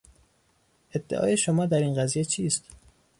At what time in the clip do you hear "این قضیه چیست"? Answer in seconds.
1.79-2.63